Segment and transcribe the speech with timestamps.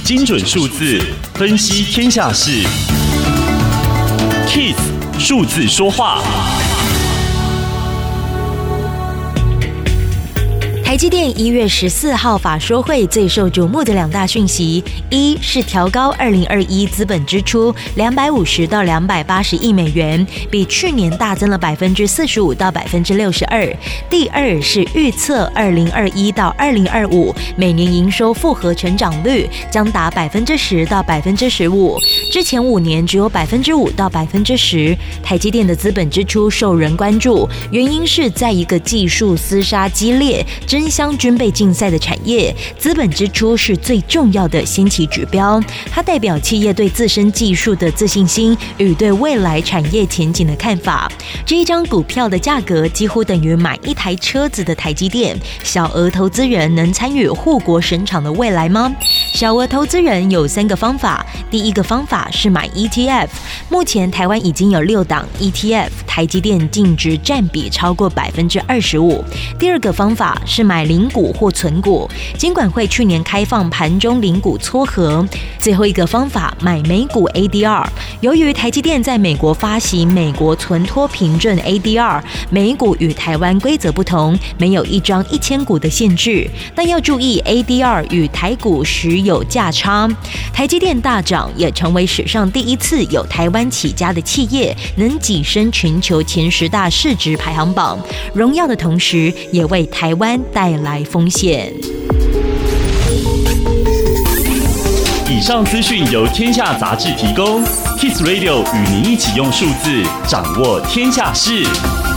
[0.00, 1.00] 精准数字
[1.34, 2.50] 分析天下事
[4.48, 4.74] ，KISS
[5.18, 6.22] 数字说话。
[10.86, 23.68] 台积电一月十四号法说会最受瞩目的两大讯息，一是调高二零二一资本支出两百五十到两百八十亿美元，比去年大增了百分之四十五到百分之六十二。
[24.08, 31.98] 第二是预测二零二一到二零二五每年营收复合成长率将达百分之十到百分之十五，
[32.32, 34.96] 之前五年只有百分之五到百分之十。
[35.20, 40.46] 台积电的资本支出受人关注，原因是在一个技术厮杀激烈、
[40.76, 45.58] 争相军备竞赛的产业，资本支出是最重要的先期指标。
[45.90, 51.10] 它代表企业对自身技术的自信心与对未来产业前景的看法。
[51.46, 55.34] 这一张股票的价格几乎等于买一台车子的台积电。
[55.64, 58.94] 小额投资人能参与护国神厂的未来吗？
[59.32, 61.24] 小额投资人有三个方法。
[61.50, 63.28] 第一个方法是买 ETF，
[63.70, 69.24] 目前台湾已经有六档 ETF，台积电净值占比超过百分之二十五。
[69.58, 75.24] 第二个方法是买零股或存股，金管会去年开放盘中零股撮合。
[75.60, 77.86] 最后一个方法买美股 ADR，
[78.20, 90.08] 由于台积电在美国发行美国存托凭证 ADR，美股与台湾规则不同，没有一张一千股的限制，但要注意 ADR 与台股时有价差。
[90.52, 97.98] 台积电大涨，也成为史上第一次有台湾起家的企业能跻身全球前十大市值排行榜，
[98.34, 101.70] 荣耀的同时也为台湾带来风险。
[105.28, 107.62] 以上资讯由天下杂志提供
[107.98, 112.15] ，Kiss Radio 与您一起用数字掌握天下事。